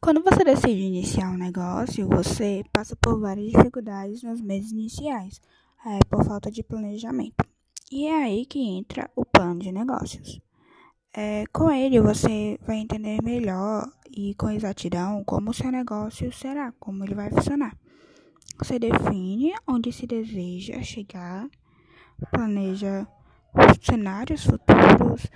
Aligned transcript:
Quando 0.00 0.22
você 0.22 0.44
decide 0.44 0.82
iniciar 0.82 1.30
um 1.30 1.38
negócio, 1.38 2.06
você 2.08 2.62
passa 2.72 2.94
por 2.96 3.18
várias 3.18 3.50
dificuldades 3.50 4.22
nos 4.22 4.40
meses 4.40 4.70
iniciais, 4.70 5.40
é, 5.84 5.98
por 6.08 6.24
falta 6.24 6.50
de 6.50 6.62
planejamento. 6.62 7.44
E 7.90 8.06
é 8.06 8.24
aí 8.24 8.46
que 8.46 8.60
entra 8.60 9.10
o 9.16 9.24
plano 9.24 9.60
de 9.60 9.72
negócios. 9.72 10.40
É, 11.12 11.44
com 11.52 11.70
ele, 11.70 12.00
você 12.00 12.58
vai 12.66 12.76
entender 12.76 13.22
melhor 13.22 13.90
e 14.10 14.34
com 14.34 14.50
exatidão 14.50 15.24
como 15.24 15.50
o 15.50 15.54
seu 15.54 15.72
negócio 15.72 16.32
será, 16.32 16.72
como 16.78 17.02
ele 17.04 17.14
vai 17.14 17.30
funcionar. 17.30 17.76
Você 18.58 18.78
define 18.78 19.54
onde 19.66 19.92
se 19.92 20.06
deseja 20.06 20.82
chegar, 20.82 21.48
planeja 22.30 23.06
cenários 23.82 24.44
futuros, 24.44 25.26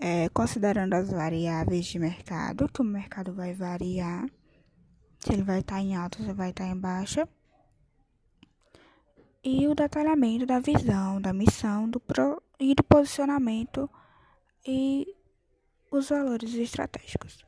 é, 0.00 0.30
considerando 0.30 0.94
as 0.94 1.10
variáveis 1.10 1.84
de 1.84 1.98
mercado, 1.98 2.68
que 2.72 2.80
o 2.80 2.84
mercado 2.84 3.34
vai 3.34 3.52
variar, 3.52 4.26
se 5.18 5.32
ele 5.34 5.42
vai 5.42 5.60
estar 5.60 5.76
tá 5.76 5.80
em 5.82 5.94
alta, 5.94 6.18
se 6.22 6.32
vai 6.32 6.50
estar 6.50 6.64
tá 6.64 6.70
em 6.70 6.76
baixa, 6.76 7.28
e 9.44 9.68
o 9.68 9.74
detalhamento 9.74 10.46
da 10.46 10.58
visão, 10.58 11.20
da 11.20 11.34
missão 11.34 11.88
do 11.88 12.00
pro, 12.00 12.42
e 12.58 12.74
do 12.74 12.82
posicionamento 12.82 13.88
e 14.66 15.06
os 15.90 16.08
valores 16.08 16.54
estratégicos. 16.54 17.44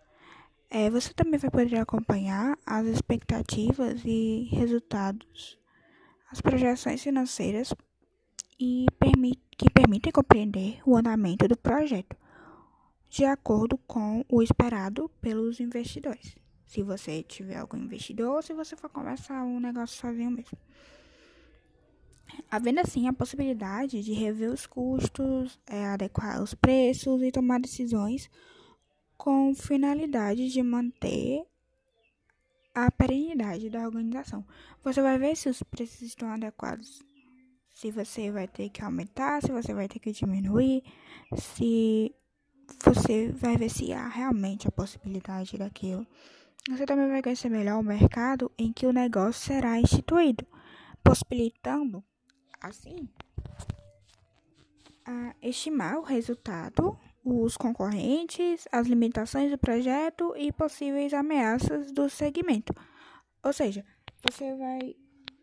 É, 0.71 0.91
você 0.91 1.13
também 1.13 1.39
vai 1.39 1.51
poder 1.51 1.77
acompanhar 1.77 2.59
as 2.67 2.87
expectativas 2.87 4.03
e 4.05 4.49
resultados, 4.53 5.59
as 6.31 6.41
projeções 6.41 7.03
financeiras 7.03 7.75
e 8.59 8.87
que 9.59 9.71
permitem 9.71 10.13
compreender 10.13 10.81
o 10.87 10.97
andamento 10.97 11.47
do 11.47 11.57
projeto 11.57 12.17
de 13.13 13.27
acordo 13.27 13.77
com 13.77 14.25
o 14.27 14.43
esperado 14.43 15.11
pelos 15.21 15.61
investidores. 15.61 16.35
Se 16.65 16.83
você 16.83 17.23
tiver 17.23 17.59
algum 17.59 17.77
investidor 17.77 18.37
ou 18.37 18.43
se 18.43 18.55
você 18.55 18.75
for 18.75 18.89
começar 18.89 19.45
um 19.45 19.61
negócio 19.61 20.01
sozinho 20.01 20.31
mesmo. 20.31 20.57
Havendo 22.51 22.81
assim 22.81 23.07
a 23.07 23.13
possibilidade 23.13 24.03
de 24.03 24.15
rever 24.15 24.51
os 24.51 24.67
custos, 24.67 25.61
é, 25.67 25.85
adequar 25.85 26.43
os 26.43 26.55
preços 26.55 27.21
e 27.21 27.31
tomar 27.31 27.61
decisões 27.61 28.31
com 29.19 29.55
finalidade 29.55 30.49
de 30.49 30.63
manter 30.63 31.45
a 32.75 32.91
perenidade 32.91 33.69
da 33.69 33.85
organização. 33.85 34.43
Você 34.83 35.03
vai 35.03 35.19
ver 35.19 35.37
se 35.37 35.51
os 35.51 35.63
preços 35.63 36.01
estão 36.01 36.31
adequados, 36.31 37.03
se 37.75 37.91
você 37.91 38.31
vai 38.31 38.49
ter 38.49 38.71
que 38.71 38.83
aumentar, 38.83 39.43
se 39.43 39.53
você 39.53 39.75
vai 39.75 39.87
ter 39.87 39.99
que 39.99 40.13
diminuir, 40.13 40.83
se 41.37 42.15
você 42.85 43.31
vai 43.33 43.57
ver 43.57 43.69
se 43.69 43.93
há 43.93 44.09
realmente 44.09 44.69
a 44.69 44.73
possibilidade 44.73 45.59
daquilo. 45.59 46.07
Você 46.71 46.87
também 46.87 47.09
vai 47.09 47.23
conhecer 47.23 47.49
melhor 47.49 47.81
o 47.81 47.85
mercado 47.85 48.51
em 48.59 48.73
que 48.73 48.87
o 48.87 48.93
negócio 48.93 49.53
será 49.53 49.79
instituído, 49.79 50.47
possibilitando, 51.03 52.03
assim, 52.61 53.09
estimar 55.43 55.99
o 55.99 56.03
resultado 56.03 56.97
os 57.25 57.57
concorrentes, 57.57 58.67
as 58.73 58.87
limitações 58.87 59.51
do 59.51 59.59
projeto 59.59 60.35
e 60.37 60.53
possíveis 60.53 61.15
ameaças 61.15 61.93
do 61.93 62.09
segmento. 62.11 62.75
Ou 63.43 63.53
seja, 63.53 63.85
você 64.29 64.55
vai 64.57 64.97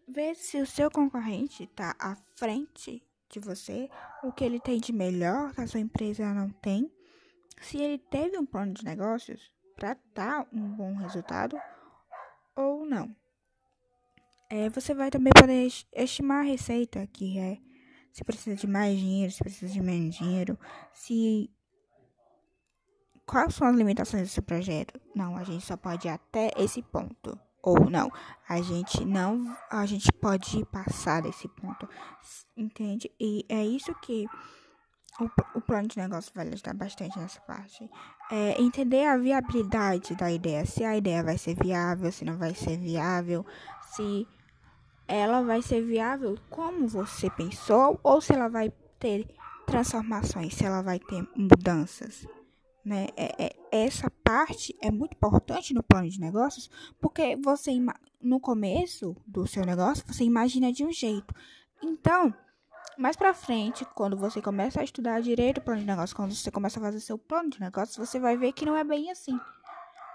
ver 0.08 0.36
se 0.36 0.62
o 0.62 0.66
seu 0.66 0.92
concorrente 0.92 1.64
está 1.64 1.96
à 2.00 2.16
frente 2.36 3.04
de 3.30 3.40
você, 3.40 3.90
o 4.24 4.32
que 4.32 4.44
ele 4.44 4.60
tem 4.60 4.80
de 4.80 4.92
melhor 4.92 5.54
que 5.54 5.62
a 5.62 5.68
sua 5.68 5.80
empresa 5.80 6.34
não 6.34 6.50
tem, 6.50 6.92
se 7.60 7.78
ele 7.78 7.98
teve 7.98 8.38
um 8.38 8.46
plano 8.46 8.74
de 8.74 8.84
negócios 8.84 9.52
para 9.76 9.98
dar 10.14 10.48
um 10.52 10.76
bom 10.76 10.96
resultado 10.96 11.58
ou 12.56 12.86
não. 12.86 13.16
É, 14.50 14.70
você 14.70 14.94
vai 14.94 15.12
também 15.12 15.32
poder 15.34 15.68
estimar 15.94 16.40
a 16.40 16.48
receita, 16.48 17.08
que 17.08 17.38
é 17.38 17.58
se 18.12 18.24
precisa 18.24 18.56
de 18.56 18.68
mais 18.68 18.98
dinheiro, 18.98 19.32
se 19.32 19.40
precisa 19.40 19.72
de 19.72 19.82
menos 19.82 20.16
dinheiro, 20.16 20.58
se 20.92 21.50
quais 23.26 23.54
são 23.54 23.68
as 23.68 23.76
limitações 23.76 24.24
desse 24.24 24.42
projeto? 24.42 25.00
Não, 25.16 25.38
a 25.38 25.44
gente 25.44 25.64
só 25.64 25.78
pode 25.78 26.08
ir 26.08 26.12
até 26.12 26.52
esse 26.58 26.82
ponto. 26.82 27.40
Ou 27.62 27.90
não, 27.90 28.12
a 28.48 28.62
gente 28.62 29.04
não, 29.04 29.56
a 29.70 29.86
gente 29.86 30.12
pode 30.14 30.66
passar 30.66 31.22
desse 31.22 31.48
ponto, 31.50 31.88
entende? 32.56 33.12
E 33.20 33.46
é 33.50 33.64
isso 33.64 33.94
que 33.96 34.26
o, 35.56 35.62
plano 35.62 35.88
de 35.88 35.98
negócio 35.98 36.32
vai 36.34 36.48
ajudar 36.48 36.74
bastante 36.74 37.18
nessa 37.20 37.40
parte. 37.42 37.90
É 38.32 38.62
entender 38.62 39.06
a 39.06 39.18
viabilidade 39.18 40.16
da 40.16 40.32
ideia, 40.32 40.66
se 40.66 40.84
a 40.84 40.98
ideia 40.98 41.24
vai 41.24 41.38
ser 41.38 41.56
viável, 41.56 42.12
se 42.12 42.26
não 42.26 42.38
vai 42.38 42.54
ser 42.54 42.78
viável, 42.78 43.46
se 43.92 44.28
ela 45.08 45.42
vai 45.42 45.62
ser 45.62 45.82
viável 45.82 46.38
como 46.50 46.88
você 46.88 47.30
pensou, 47.30 48.00
ou 48.04 48.22
se 48.22 48.34
ela 48.34 48.48
vai 48.48 48.72
ter 49.00 49.28
transformações, 49.66 50.54
se 50.54 50.66
ela 50.66 50.82
vai 50.82 51.00
ter 51.00 51.28
mudanças 51.36 52.28
né? 52.90 53.08
É, 53.16 53.46
é, 53.46 53.56
essa 53.72 54.10
parte 54.24 54.76
é 54.82 54.90
muito 54.90 55.14
importante 55.14 55.74
no 55.74 55.84
plano 55.84 56.10
de 56.10 56.20
negócios, 56.20 56.70
porque 57.00 57.36
você 57.36 57.72
no 58.20 58.40
começo 58.40 59.16
do 59.28 59.46
seu 59.46 59.66
negócio 59.66 60.04
você 60.08 60.24
imagina 60.24 60.74
de 60.74 60.84
um 60.84 60.92
jeito. 60.92 61.34
Então, 61.84 62.34
mais 62.98 63.16
para 63.16 63.34
frente, 63.34 63.86
quando 63.96 64.18
você 64.18 64.42
começa 64.42 64.82
a 64.82 64.84
estudar 64.84 65.22
direito 65.22 65.62
plano 65.62 65.82
de 65.82 65.88
negócio, 65.88 66.16
quando 66.16 66.34
você 66.34 66.52
começa 66.52 66.80
a 66.80 66.84
fazer 66.84 67.00
seu 67.00 67.18
plano 67.18 67.50
de 67.50 67.60
negócio, 67.60 68.04
você 68.04 68.20
vai 68.20 68.36
ver 68.38 68.52
que 68.54 68.66
não 68.66 68.76
é 68.76 68.84
bem 68.84 69.10
assim. 69.10 69.40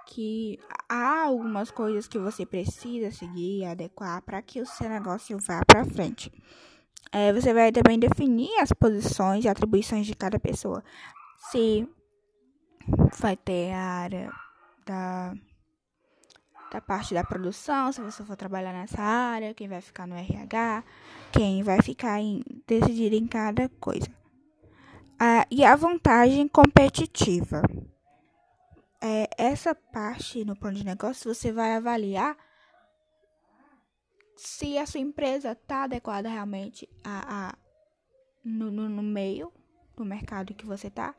Que 0.07 0.59
há 0.89 1.25
algumas 1.25 1.71
coisas 1.71 2.07
que 2.07 2.19
você 2.19 2.45
precisa 2.45 3.11
seguir, 3.11 3.65
adequar 3.65 4.21
para 4.23 4.43
que 4.43 4.61
o 4.61 4.67
seu 4.67 4.89
negócio 4.89 5.39
vá 5.39 5.65
para 5.65 5.85
frente. 5.85 6.31
É, 7.11 7.33
você 7.33 7.55
vai 7.55 7.73
também 7.73 7.99
definir 7.99 8.51
as 8.61 8.73
posições 8.73 9.45
e 9.45 9.49
atribuições 9.49 10.07
de 10.07 10.15
cada 10.15 10.39
pessoa. 10.39 10.83
Se 11.51 11.89
vai 13.19 13.37
ter 13.37 13.73
a 13.73 13.81
área 13.81 14.33
da, 14.85 15.35
da 16.71 16.81
parte 16.81 17.15
da 17.15 17.25
produção, 17.25 17.93
se 17.93 18.01
você 18.01 18.23
for 18.25 18.37
trabalhar 18.37 18.73
nessa 18.73 19.01
área, 19.01 19.55
quem 19.55 19.69
vai 19.69 19.81
ficar 19.81 20.07
no 20.07 20.17
RH, 20.17 20.85
quem 21.35 21.65
vai 21.65 21.83
ficar 21.83 22.21
em, 22.21 22.43
decidir 22.65 23.13
em 23.13 23.27
cada 23.27 23.69
coisa. 23.81 24.09
Ah, 25.19 25.45
e 25.51 25.65
a 25.65 25.75
vantagem 25.75 26.47
competitiva. 26.47 27.63
É, 29.01 29.29
essa 29.37 29.75
parte 29.75 30.45
no 30.45 30.57
plano 30.57 30.79
de 30.79 30.85
negócio 30.85 31.35
você 31.35 31.53
vai 31.53 31.75
avaliar 31.75 32.37
se 34.37 34.79
a 34.79 34.87
sua 34.87 35.01
empresa 35.01 35.53
está 35.53 35.85
adequada 35.85 36.29
realmente 36.29 36.89
a, 37.03 37.49
a 37.49 37.59
no, 38.45 38.71
no, 38.71 38.89
no 38.89 39.03
meio 39.03 39.53
do 39.97 40.05
mercado 40.05 40.55
que 40.55 40.65
você 40.65 40.87
está, 40.87 41.15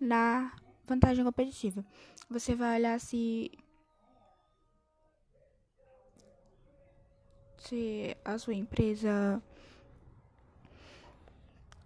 na 0.00 0.52
vantagem 0.84 1.24
competitiva. 1.24 1.84
Você 2.28 2.54
vai 2.54 2.78
olhar 2.78 3.00
se 3.00 3.50
se 7.58 8.16
a 8.24 8.38
sua 8.38 8.54
empresa 8.54 9.42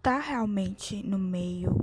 está 0.04 0.18
realmente 0.18 1.02
no 1.02 1.18
meio 1.18 1.74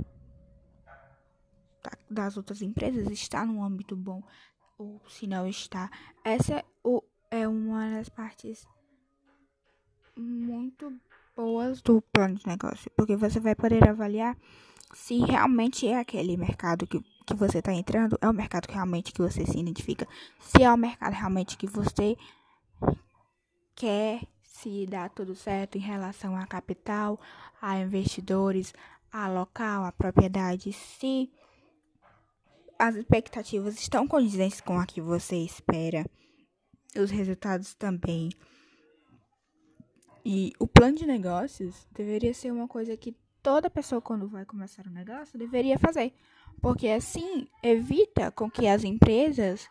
das 2.08 2.36
outras 2.36 2.62
empresas, 2.62 3.10
está 3.10 3.44
num 3.44 3.64
âmbito 3.64 3.96
bom 3.96 4.22
ou 4.78 5.02
se 5.08 5.26
não 5.26 5.44
está. 5.44 5.90
Essa 6.22 6.54
é, 6.54 6.64
é 7.32 7.48
uma 7.48 7.90
das 7.90 8.08
partes 8.08 8.64
muito 10.16 10.96
boas 11.34 11.82
do 11.82 12.00
plano 12.00 12.36
de 12.36 12.46
negócio, 12.46 12.88
porque 12.96 13.16
você 13.16 13.40
vai 13.40 13.56
poder 13.56 13.88
avaliar 13.88 14.38
se 14.94 15.18
realmente 15.18 15.88
é 15.88 15.98
aquele 15.98 16.36
mercado 16.36 16.86
que, 16.86 17.00
que 17.26 17.34
você 17.34 17.58
está 17.58 17.72
entrando, 17.72 18.16
é 18.20 18.28
o 18.28 18.32
mercado 18.32 18.68
que 18.68 18.74
realmente 18.74 19.12
que 19.12 19.20
você 19.20 19.44
se 19.44 19.58
identifica, 19.58 20.06
se 20.38 20.62
é 20.62 20.72
o 20.72 20.76
mercado 20.76 21.14
realmente 21.14 21.58
que 21.58 21.66
você 21.66 22.16
quer 23.74 24.20
se 24.62 24.86
dar 24.86 25.10
tudo 25.10 25.34
certo 25.34 25.76
em 25.76 25.80
relação 25.80 26.36
a 26.36 26.46
capital, 26.46 27.20
a 27.60 27.78
investidores, 27.78 28.72
a 29.10 29.28
local, 29.28 29.84
a 29.84 29.92
propriedade, 29.92 30.72
se 30.72 31.30
as 32.78 32.94
expectativas 32.94 33.78
estão 33.78 34.06
condizentes 34.06 34.60
com 34.60 34.78
a 34.78 34.86
que 34.86 35.00
você 35.00 35.36
espera, 35.36 36.06
os 36.96 37.10
resultados 37.10 37.74
também. 37.74 38.30
E 40.24 40.52
o 40.58 40.68
plano 40.68 40.96
de 40.96 41.06
negócios 41.06 41.86
deveria 41.92 42.32
ser 42.32 42.52
uma 42.52 42.68
coisa 42.68 42.96
que 42.96 43.16
toda 43.42 43.68
pessoa 43.68 44.00
quando 44.00 44.28
vai 44.28 44.44
começar 44.44 44.86
um 44.86 44.92
negócio 44.92 45.38
deveria 45.38 45.78
fazer, 45.78 46.14
porque 46.60 46.88
assim 46.88 47.48
evita 47.62 48.30
com 48.30 48.48
que 48.48 48.68
as 48.68 48.84
empresas 48.84 49.68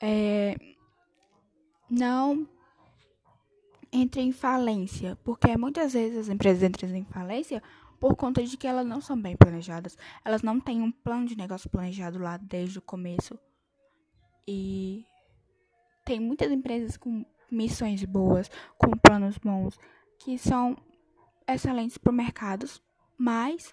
é, 0.00 0.56
não 1.90 2.48
entrem 3.94 4.28
em 4.28 4.32
falência, 4.32 5.16
porque 5.24 5.56
muitas 5.56 5.92
vezes 5.92 6.18
as 6.18 6.28
empresas 6.28 6.62
entram 6.62 6.94
em 6.94 7.04
falência 7.04 7.62
por 8.00 8.16
conta 8.16 8.42
de 8.42 8.56
que 8.56 8.66
elas 8.66 8.84
não 8.84 9.00
são 9.00 9.20
bem 9.20 9.36
planejadas, 9.36 9.96
elas 10.24 10.42
não 10.42 10.60
têm 10.60 10.82
um 10.82 10.90
plano 10.90 11.26
de 11.26 11.36
negócio 11.36 11.70
planejado 11.70 12.18
lá 12.18 12.36
desde 12.36 12.78
o 12.78 12.82
começo. 12.82 13.38
E 14.46 15.06
tem 16.04 16.20
muitas 16.20 16.50
empresas 16.50 16.96
com 16.96 17.24
missões 17.50 18.04
boas, 18.04 18.50
com 18.76 18.90
planos 18.90 19.38
bons, 19.38 19.78
que 20.18 20.36
são 20.36 20.76
excelentes 21.48 21.96
para 21.96 22.10
o 22.10 22.14
mercado, 22.14 22.66
mas 23.16 23.72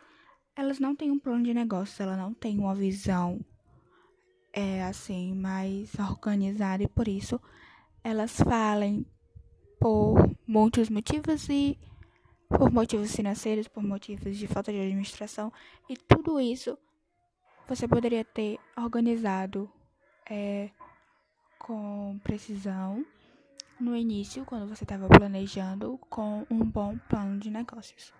elas 0.55 0.79
não 0.79 0.95
têm 0.95 1.09
um 1.09 1.19
plano 1.19 1.43
de 1.43 1.53
negócio, 1.53 2.03
ela 2.03 2.15
não 2.15 2.33
tem 2.33 2.59
uma 2.59 2.75
visão 2.75 3.43
é 4.53 4.83
assim 4.83 5.33
mais 5.33 5.93
organizada 5.97 6.83
e 6.83 6.87
por 6.87 7.07
isso 7.07 7.39
elas 8.03 8.35
falem 8.37 9.05
por 9.81 10.29
muitos 10.45 10.91
motivos 10.91 11.49
e 11.49 11.75
por 12.47 12.71
motivos 12.71 13.15
financeiros, 13.15 13.67
por 13.67 13.81
motivos 13.81 14.37
de 14.37 14.45
falta 14.45 14.71
de 14.71 14.79
administração 14.79 15.51
e 15.89 15.97
tudo 15.97 16.39
isso 16.39 16.77
você 17.67 17.87
poderia 17.87 18.23
ter 18.23 18.59
organizado 18.77 19.67
é, 20.29 20.69
com 21.57 22.19
precisão 22.23 23.03
no 23.79 23.95
início, 23.95 24.45
quando 24.45 24.67
você 24.67 24.83
estava 24.83 25.07
planejando, 25.07 25.97
com 26.09 26.45
um 26.49 26.59
bom 26.59 26.97
plano 27.09 27.39
de 27.39 27.49
negócios. 27.49 28.13